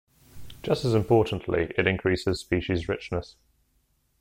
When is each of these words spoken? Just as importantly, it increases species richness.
Just 0.63 0.83
as 0.83 0.95
importantly, 0.95 1.71
it 1.77 1.85
increases 1.85 2.39
species 2.39 2.87
richness. 2.89 3.35